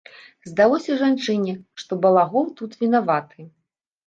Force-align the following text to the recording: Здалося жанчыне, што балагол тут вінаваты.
Здалося 0.51 0.95
жанчыне, 1.01 1.53
што 1.83 1.99
балагол 2.07 2.49
тут 2.63 2.71
вінаваты. 2.81 3.39